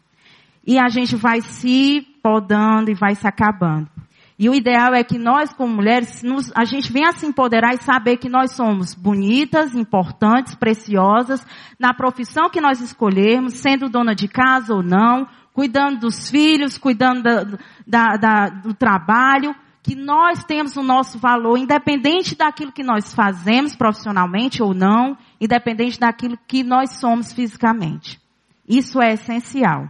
E 0.68 0.78
a 0.78 0.90
gente 0.90 1.16
vai 1.16 1.40
se 1.40 2.02
podando 2.22 2.92
e 2.92 2.94
vai 2.94 3.16
se 3.16 3.26
acabando. 3.26 3.95
E 4.38 4.50
o 4.50 4.54
ideal 4.54 4.94
é 4.94 5.02
que 5.02 5.18
nós, 5.18 5.54
como 5.54 5.74
mulheres, 5.74 6.22
nos, 6.22 6.52
a 6.54 6.66
gente 6.66 6.92
venha 6.92 7.14
se 7.14 7.26
empoderar 7.26 7.74
e 7.74 7.82
saber 7.82 8.18
que 8.18 8.28
nós 8.28 8.52
somos 8.52 8.94
bonitas, 8.94 9.74
importantes, 9.74 10.54
preciosas, 10.56 11.46
na 11.80 11.94
profissão 11.94 12.50
que 12.50 12.60
nós 12.60 12.82
escolhermos, 12.82 13.54
sendo 13.54 13.88
dona 13.88 14.14
de 14.14 14.28
casa 14.28 14.74
ou 14.74 14.84
não, 14.84 15.26
cuidando 15.54 16.02
dos 16.02 16.30
filhos, 16.30 16.78
cuidando 16.78 17.24
da, 17.24 17.44
da, 17.88 18.18
da, 18.18 18.50
do 18.50 18.74
trabalho, 18.74 19.56
que 19.82 19.96
nós 19.96 20.44
temos 20.44 20.76
o 20.76 20.84
nosso 20.84 21.18
valor, 21.18 21.58
independente 21.58 22.36
daquilo 22.36 22.74
que 22.74 22.84
nós 22.84 23.14
fazemos 23.14 23.74
profissionalmente 23.74 24.62
ou 24.62 24.74
não, 24.74 25.18
independente 25.40 25.98
daquilo 25.98 26.38
que 26.46 26.62
nós 26.62 27.00
somos 27.00 27.32
fisicamente. 27.32 28.20
Isso 28.68 29.02
é 29.02 29.14
essencial. 29.14 29.90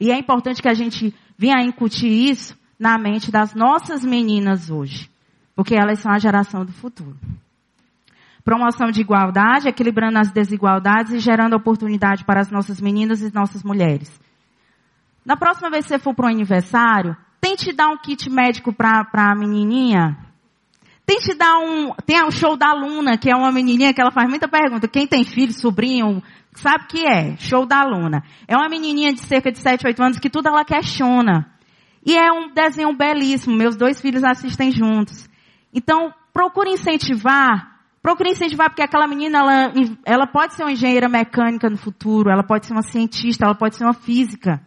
E 0.00 0.10
é 0.10 0.18
importante 0.18 0.60
que 0.60 0.68
a 0.68 0.74
gente 0.74 1.14
venha 1.38 1.62
incutir 1.62 2.10
isso 2.10 2.63
na 2.78 2.98
mente 2.98 3.30
das 3.30 3.54
nossas 3.54 4.04
meninas 4.04 4.70
hoje, 4.70 5.10
porque 5.54 5.74
elas 5.74 6.00
são 6.00 6.12
a 6.12 6.18
geração 6.18 6.64
do 6.64 6.72
futuro. 6.72 7.16
Promoção 8.44 8.90
de 8.90 9.00
igualdade, 9.00 9.68
equilibrando 9.68 10.18
as 10.18 10.30
desigualdades 10.30 11.12
e 11.12 11.18
gerando 11.18 11.56
oportunidade 11.56 12.24
para 12.24 12.40
as 12.40 12.50
nossas 12.50 12.80
meninas 12.80 13.22
e 13.22 13.32
nossas 13.32 13.62
mulheres. 13.62 14.20
Na 15.24 15.36
próxima 15.36 15.70
vez 15.70 15.86
que 15.86 15.88
você 15.88 15.98
for 15.98 16.14
para 16.14 16.26
um 16.26 16.30
aniversário, 16.30 17.16
tente 17.40 17.72
dar 17.72 17.88
um 17.88 17.96
kit 17.96 18.28
médico 18.28 18.72
para 18.72 19.06
a 19.14 19.34
menininha. 19.34 20.18
Tente 21.06 21.34
dar 21.34 21.58
um, 21.58 21.92
tem 22.04 22.22
o 22.22 22.30
show 22.30 22.56
da 22.56 22.72
Luna, 22.74 23.16
que 23.16 23.30
é 23.30 23.36
uma 23.36 23.50
menininha 23.50 23.94
que 23.94 24.00
ela 24.00 24.10
faz 24.10 24.28
muita 24.28 24.48
pergunta. 24.48 24.88
Quem 24.88 25.06
tem 25.06 25.24
filho, 25.24 25.52
sobrinho, 25.52 26.22
sabe 26.52 26.84
o 26.84 26.86
que 26.86 27.06
é? 27.06 27.36
Show 27.38 27.64
da 27.64 27.82
Luna. 27.84 28.22
É 28.46 28.56
uma 28.56 28.68
menininha 28.68 29.12
de 29.12 29.20
cerca 29.20 29.50
de 29.50 29.58
7, 29.58 29.86
8 29.86 30.02
anos 30.02 30.18
que 30.18 30.28
tudo 30.28 30.48
ela 30.48 30.64
questiona. 30.64 31.53
E 32.04 32.16
é 32.16 32.30
um 32.32 32.52
desenho 32.52 32.94
belíssimo. 32.94 33.56
Meus 33.56 33.76
dois 33.76 34.00
filhos 34.00 34.22
assistem 34.22 34.70
juntos. 34.70 35.28
Então, 35.72 36.12
procure 36.32 36.70
incentivar. 36.70 37.80
Procure 38.02 38.30
incentivar 38.30 38.68
porque 38.68 38.82
aquela 38.82 39.06
menina, 39.06 39.38
ela, 39.38 39.72
ela 40.04 40.26
pode 40.26 40.54
ser 40.54 40.64
uma 40.64 40.72
engenheira 40.72 41.08
mecânica 41.08 41.70
no 41.70 41.78
futuro, 41.78 42.30
ela 42.30 42.42
pode 42.42 42.66
ser 42.66 42.74
uma 42.74 42.82
cientista, 42.82 43.46
ela 43.46 43.54
pode 43.54 43.76
ser 43.76 43.84
uma 43.84 43.94
física. 43.94 44.60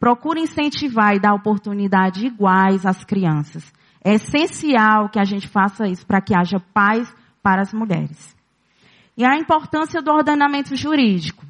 Procure 0.00 0.40
incentivar 0.40 1.14
e 1.14 1.20
dar 1.20 1.34
oportunidade 1.34 2.26
iguais 2.26 2.86
às 2.86 3.04
crianças. 3.04 3.70
É 4.02 4.14
essencial 4.14 5.10
que 5.10 5.20
a 5.20 5.24
gente 5.24 5.46
faça 5.46 5.86
isso 5.86 6.06
para 6.06 6.22
que 6.22 6.34
haja 6.34 6.58
paz 6.72 7.14
para 7.42 7.60
as 7.60 7.72
mulheres. 7.74 8.34
E 9.16 9.24
a 9.24 9.36
importância 9.36 10.00
do 10.00 10.10
ordenamento 10.10 10.74
jurídico 10.74 11.44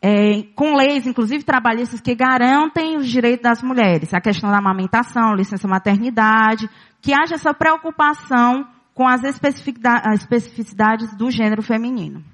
é, 0.00 0.42
com 0.54 0.74
leis, 0.74 1.06
inclusive 1.06 1.44
trabalhistas, 1.44 2.00
que 2.00 2.14
garantem 2.14 2.96
os 2.96 3.08
direitos 3.08 3.42
das 3.42 3.62
mulheres. 3.62 4.12
A 4.12 4.20
questão 4.20 4.50
da 4.50 4.58
amamentação, 4.58 5.34
licença 5.34 5.66
maternidade, 5.66 6.68
que 7.00 7.12
haja 7.12 7.34
essa 7.34 7.54
preocupação 7.54 8.66
com 8.94 9.06
as 9.06 9.22
especificidades 9.24 11.14
do 11.16 11.30
gênero 11.30 11.62
feminino. 11.62 12.24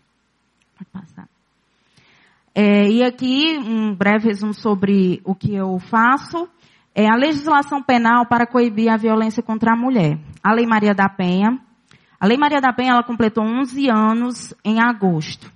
É, 2.54 2.88
e 2.88 3.02
aqui, 3.02 3.58
um 3.58 3.94
breve 3.94 4.28
resumo 4.28 4.52
sobre 4.52 5.20
o 5.24 5.34
que 5.34 5.54
eu 5.54 5.78
faço. 5.78 6.48
É 6.94 7.06
a 7.10 7.16
legislação 7.16 7.82
penal 7.82 8.26
para 8.26 8.46
coibir 8.46 8.92
a 8.92 8.96
violência 8.98 9.42
contra 9.42 9.72
a 9.72 9.76
mulher. 9.76 10.18
A 10.42 10.52
Lei 10.52 10.66
Maria 10.66 10.94
da 10.94 11.08
Penha. 11.08 11.58
A 12.20 12.26
Lei 12.26 12.36
Maria 12.36 12.60
da 12.60 12.72
Penha, 12.72 12.92
ela 12.92 13.02
completou 13.02 13.42
11 13.42 13.88
anos 13.88 14.54
em 14.62 14.80
agosto. 14.80 15.50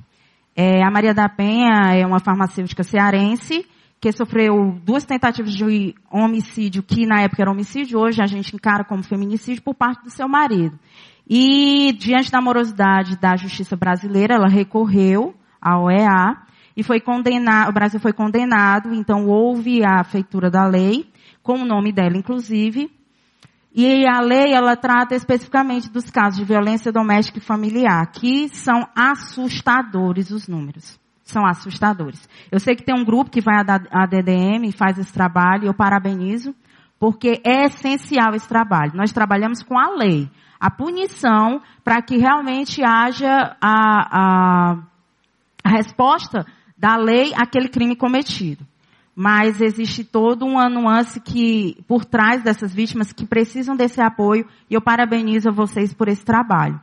É, 0.58 0.82
a 0.82 0.90
Maria 0.90 1.12
da 1.12 1.28
Penha 1.28 1.94
é 1.94 2.06
uma 2.06 2.18
farmacêutica 2.18 2.82
cearense 2.82 3.66
que 4.00 4.10
sofreu 4.10 4.80
duas 4.82 5.04
tentativas 5.04 5.52
de 5.52 5.94
homicídio, 6.10 6.82
que 6.82 7.06
na 7.06 7.20
época 7.20 7.42
era 7.42 7.50
homicídio, 7.50 7.98
hoje 7.98 8.22
a 8.22 8.26
gente 8.26 8.54
encara 8.54 8.82
como 8.82 9.02
feminicídio, 9.02 9.62
por 9.62 9.74
parte 9.74 10.02
do 10.04 10.10
seu 10.10 10.26
marido. 10.26 10.78
E, 11.28 11.92
diante 11.98 12.30
da 12.30 12.40
morosidade 12.40 13.18
da 13.18 13.36
justiça 13.36 13.76
brasileira, 13.76 14.34
ela 14.34 14.48
recorreu 14.48 15.34
à 15.60 15.78
OEA 15.78 16.36
e 16.74 16.82
foi 16.82 17.00
condenado, 17.00 17.68
o 17.68 17.72
Brasil 17.72 18.00
foi 18.00 18.12
condenado, 18.12 18.94
então 18.94 19.26
houve 19.26 19.84
a 19.84 20.04
feitura 20.04 20.50
da 20.50 20.66
lei, 20.66 21.10
com 21.42 21.54
o 21.54 21.66
nome 21.66 21.92
dela, 21.92 22.16
inclusive, 22.16 22.90
e 23.76 24.06
a 24.06 24.20
lei, 24.22 24.54
ela 24.54 24.74
trata 24.74 25.14
especificamente 25.14 25.90
dos 25.90 26.08
casos 26.08 26.38
de 26.38 26.46
violência 26.46 26.90
doméstica 26.90 27.36
e 27.36 27.42
familiar, 27.42 28.10
que 28.10 28.48
são 28.48 28.88
assustadores 28.96 30.30
os 30.30 30.48
números. 30.48 30.98
São 31.22 31.44
assustadores. 31.44 32.26
Eu 32.50 32.58
sei 32.58 32.74
que 32.74 32.82
tem 32.82 32.94
um 32.98 33.04
grupo 33.04 33.30
que 33.30 33.42
vai 33.42 33.56
à 33.58 34.06
DDM 34.06 34.66
e 34.66 34.72
faz 34.72 34.98
esse 34.98 35.12
trabalho, 35.12 35.66
eu 35.66 35.74
parabenizo, 35.74 36.54
porque 36.98 37.42
é 37.44 37.66
essencial 37.66 38.34
esse 38.34 38.48
trabalho. 38.48 38.92
Nós 38.94 39.12
trabalhamos 39.12 39.62
com 39.62 39.78
a 39.78 39.90
lei, 39.90 40.30
a 40.58 40.70
punição, 40.70 41.60
para 41.84 42.00
que 42.00 42.16
realmente 42.16 42.82
haja 42.82 43.58
a, 43.60 43.74
a, 44.10 44.78
a 45.62 45.68
resposta 45.68 46.46
da 46.78 46.96
lei 46.96 47.34
àquele 47.34 47.68
crime 47.68 47.94
cometido 47.94 48.66
mas 49.16 49.62
existe 49.62 50.04
todo 50.04 50.44
uma 50.44 50.68
nuance 50.68 51.18
que, 51.18 51.82
por 51.88 52.04
trás 52.04 52.42
dessas 52.42 52.74
vítimas 52.74 53.14
que 53.14 53.24
precisam 53.24 53.74
desse 53.74 53.98
apoio, 53.98 54.46
e 54.68 54.74
eu 54.74 54.82
parabenizo 54.82 55.48
a 55.48 55.52
vocês 55.52 55.94
por 55.94 56.06
esse 56.06 56.22
trabalho. 56.22 56.78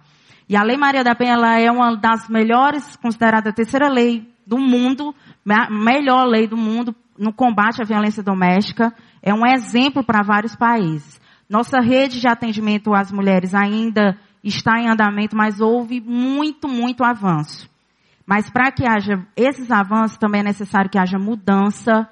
E 0.50 0.58
a 0.58 0.64
Lei 0.64 0.76
Maria 0.76 1.04
da 1.04 1.14
Penha, 1.14 1.34
ela 1.34 1.60
é 1.60 1.70
uma 1.70 1.96
das 1.96 2.28
melhores, 2.28 2.96
considerada 2.96 3.52
a 3.52 3.54
terceira 3.54 3.88
lei 3.88 4.28
do 4.48 4.58
mundo, 4.58 5.14
a 5.48 5.70
melhor 5.70 6.26
lei 6.26 6.48
do 6.48 6.58
mundo 6.58 6.96
no 7.18 7.32
combate 7.32 7.84
à 7.84 7.86
violência 7.86 8.24
doméstica. 8.24 8.92
É 9.22 9.32
um 9.32 9.46
exemplo 9.46 10.04
para 10.04 10.24
vários 10.24 10.56
países. 10.56 11.22
Nossa 11.48 11.80
rede 11.80 12.20
de 12.20 12.28
atendimento 12.28 12.96
às 12.96 13.12
mulheres 13.12 13.54
ainda 13.54 14.18
está 14.44 14.80
em 14.80 14.90
andamento, 14.90 15.38
mas 15.38 15.62
houve 15.62 16.02
muito, 16.02 16.68
muito 16.68 17.04
avanço. 17.04 17.70
Mas 18.26 18.50
para 18.50 18.72
que 18.72 18.88
haja 18.88 19.24
esses 19.36 19.70
avanços, 19.70 20.18
também 20.18 20.42
é 20.42 20.46
necessário 20.46 20.90
que 20.90 20.98
haja 20.98 21.20
mudança 21.20 22.10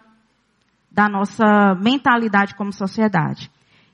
da 0.91 1.07
nossa 1.07 1.75
mentalidade 1.75 2.55
como 2.55 2.73
sociedade. 2.73 3.49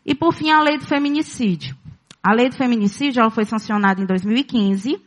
E 0.05 0.15
por 0.15 0.33
fim, 0.33 0.49
a 0.49 0.61
lei 0.61 0.77
do 0.77 0.85
feminicídio. 0.85 1.75
A 2.23 2.33
lei 2.33 2.49
do 2.49 2.55
feminicídio 2.55 3.21
ela 3.21 3.29
foi 3.29 3.45
sancionada 3.45 4.01
em 4.01 4.05
2015 4.05 4.99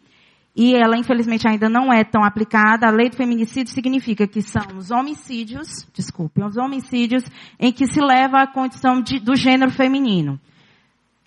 e 0.54 0.74
ela 0.74 0.96
infelizmente 0.96 1.46
ainda 1.46 1.68
não 1.68 1.92
é 1.92 2.04
tão 2.04 2.24
aplicada. 2.24 2.86
A 2.86 2.90
lei 2.90 3.08
do 3.08 3.16
feminicídio 3.16 3.72
significa 3.72 4.26
que 4.26 4.42
são 4.42 4.62
os 4.76 4.90
homicídios, 4.90 5.86
desculpem, 5.92 6.44
os 6.44 6.56
homicídios 6.56 7.24
em 7.58 7.72
que 7.72 7.86
se 7.86 8.00
leva 8.00 8.42
a 8.42 8.46
condição 8.46 9.02
de, 9.02 9.18
do 9.18 9.34
gênero 9.34 9.70
feminino. 9.70 10.38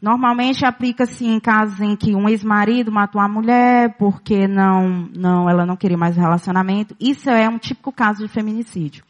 Normalmente 0.02 0.66
aplica-se 0.66 1.26
em 1.26 1.40
casos 1.40 1.80
em 1.80 1.96
que 1.96 2.14
um 2.14 2.28
ex-marido 2.28 2.92
matou 2.92 3.22
a 3.22 3.28
mulher 3.28 3.96
porque 3.98 4.48
não, 4.48 5.10
não, 5.16 5.50
ela 5.50 5.66
não 5.66 5.78
queria 5.78 5.98
mais 5.98 6.18
relacionamento. 6.18 6.96
Isso 7.00 7.30
é 7.30 7.48
um 7.48 7.58
típico 7.58 7.92
caso 7.92 8.28
de 8.28 8.28
feminicídio. 8.28 9.04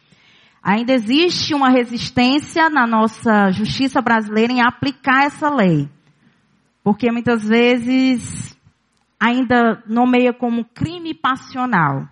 Ainda 0.64 0.94
existe 0.94 1.54
uma 1.54 1.70
resistência 1.70 2.70
na 2.70 2.88
nossa 2.88 3.52
justiça 3.52 4.02
brasileira 4.02 4.54
em 4.54 4.62
aplicar 4.62 5.26
essa 5.26 5.54
lei. 5.54 5.90
Porque 6.82 7.12
muitas 7.12 7.44
vezes 7.46 8.58
ainda 9.20 9.84
nomeia 9.86 10.32
como 10.34 10.64
crime 10.64 11.14
passional. 11.14 12.08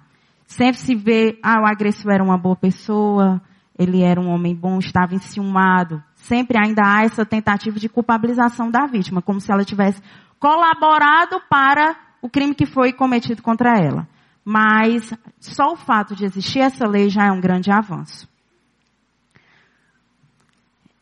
Sempre 0.45 0.81
se 0.81 0.93
vê, 0.93 1.39
ah, 1.41 1.61
o 1.61 1.65
agressor 1.65 2.11
era 2.11 2.23
uma 2.23 2.37
boa 2.37 2.57
pessoa, 2.57 3.41
ele 3.79 4.01
era 4.01 4.19
um 4.19 4.29
homem 4.29 4.53
bom, 4.53 4.79
estava 4.79 5.15
enciumado. 5.15 6.03
Sempre 6.15 6.57
ainda 6.57 6.81
há 6.85 7.03
essa 7.03 7.25
tentativa 7.25 7.79
de 7.79 7.87
culpabilização 7.87 8.69
da 8.69 8.85
vítima, 8.85 9.21
como 9.21 9.39
se 9.39 9.49
ela 9.49 9.63
tivesse 9.63 10.01
colaborado 10.37 11.41
para 11.49 11.95
o 12.21 12.29
crime 12.29 12.53
que 12.53 12.65
foi 12.65 12.91
cometido 12.91 13.41
contra 13.41 13.79
ela. 13.79 14.05
Mas 14.43 15.13
só 15.39 15.71
o 15.71 15.77
fato 15.77 16.15
de 16.15 16.25
existir 16.25 16.59
essa 16.59 16.85
lei 16.85 17.09
já 17.09 17.27
é 17.27 17.31
um 17.31 17.39
grande 17.39 17.71
avanço. 17.71 18.30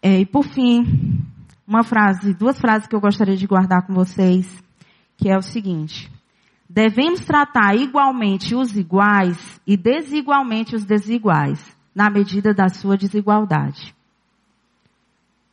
É, 0.01 0.21
e 0.21 0.25
por 0.25 0.45
fim, 0.45 1.25
uma 1.67 1.83
frase, 1.83 2.33
duas 2.33 2.59
frases 2.59 2.87
que 2.87 2.95
eu 2.95 3.01
gostaria 3.01 3.35
de 3.35 3.45
guardar 3.45 3.85
com 3.85 3.93
vocês, 3.93 4.47
que 5.17 5.29
é 5.29 5.37
o 5.37 5.41
seguinte: 5.41 6.11
devemos 6.69 7.19
tratar 7.25 7.75
igualmente 7.75 8.55
os 8.55 8.75
iguais 8.75 9.61
e 9.67 9.75
desigualmente 9.75 10.75
os 10.75 10.85
desiguais, 10.85 11.77
na 11.93 12.09
medida 12.09 12.53
da 12.53 12.69
sua 12.69 12.97
desigualdade. 12.97 13.93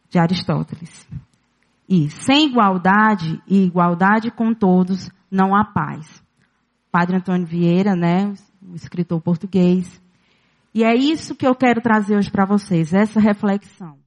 De 0.09 0.19
Aristóteles. 0.19 1.07
E 1.89 2.09
sem 2.09 2.47
igualdade 2.47 3.43
e 3.47 3.65
igualdade 3.65 4.31
com 4.31 4.55
todos 4.55 5.11
não 5.31 5.55
há 5.55 5.65
paz. 5.65 6.23
Padre 6.91 7.17
Antônio 7.17 7.47
Vieira, 7.47 7.95
né, 7.95 8.33
um 8.63 8.75
escritor 8.75 9.21
português. 9.21 10.01
E 10.73 10.85
é 10.85 10.95
isso 10.95 11.35
que 11.35 11.47
eu 11.47 11.55
quero 11.55 11.81
trazer 11.81 12.17
hoje 12.17 12.31
para 12.31 12.47
vocês, 12.47 12.95
essa 12.95 13.21
reflexão. 13.21 14.06